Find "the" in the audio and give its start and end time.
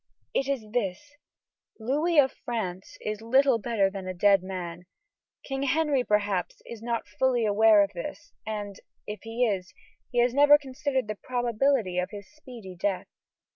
11.07-11.19